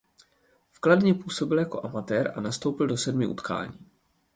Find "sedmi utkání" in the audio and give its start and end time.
2.97-3.79